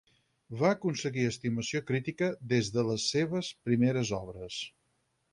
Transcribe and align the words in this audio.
Va 0.59 0.69
aconseguir 0.75 1.25
estimació 1.31 1.81
crítica 1.91 2.29
des 2.53 2.71
de 2.77 2.85
les 2.87 3.05
seves 3.17 3.51
primeres 3.69 4.13
obres. 4.23 4.57